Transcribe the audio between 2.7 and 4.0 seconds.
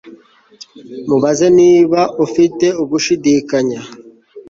ugushidikanya